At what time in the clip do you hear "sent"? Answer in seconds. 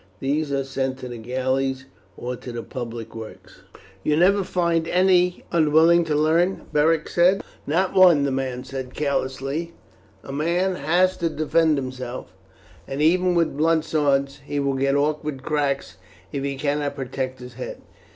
0.63-0.97